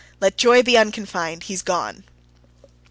[0.19, 1.43] Let joy be unconfined.
[1.43, 2.05] He's gone.